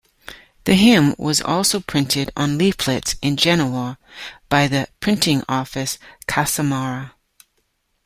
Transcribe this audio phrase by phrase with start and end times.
[0.63, 3.99] The hymn was also printed on leaflets in Genoa,
[4.49, 7.11] by the printing office Casamara.